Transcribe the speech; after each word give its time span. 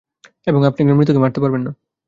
এবং 0.47 0.61
আপনি 0.65 0.79
একজন 0.81 0.97
মৃতকে 0.97 1.21
মারতে 1.23 1.39
পারবেন 1.43 1.61
না। 1.65 1.71